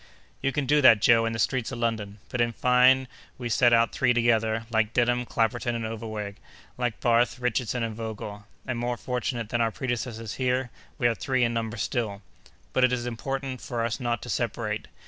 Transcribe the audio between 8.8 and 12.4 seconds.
fortunate than our predecessors here, we are three in number still.